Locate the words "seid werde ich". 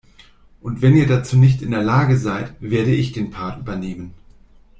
2.17-3.11